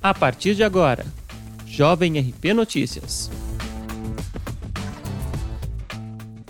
[0.00, 1.04] A partir de agora,
[1.66, 3.28] Jovem RP Notícias.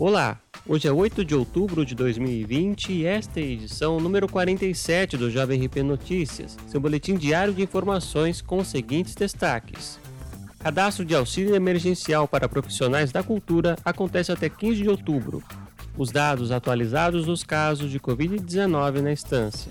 [0.00, 5.16] Olá, hoje é 8 de outubro de 2020 e esta é a edição número 47
[5.16, 10.00] do Jovem RP Notícias, seu boletim diário de informações com os seguintes destaques.
[10.58, 15.40] Cadastro de auxílio emergencial para profissionais da cultura acontece até 15 de outubro.
[15.96, 19.70] Os dados atualizados dos casos de Covid-19 na instância.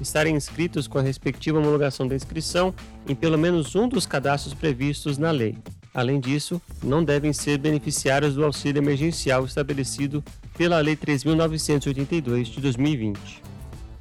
[0.00, 2.74] Estarem inscritos com a respectiva homologação da inscrição
[3.06, 5.56] em pelo menos um dos cadastros previstos na lei.
[5.96, 10.22] Além disso, não devem ser beneficiários do auxílio emergencial estabelecido
[10.54, 13.42] pela Lei 3.982 de 2020.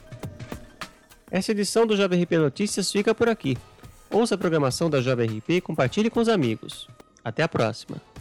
[1.31, 3.57] Essa edição do Jovem RP Notícias fica por aqui.
[4.15, 6.87] Ouça a programação da Jovem RP e compartilhe com os amigos.
[7.25, 8.14] Até a próxima!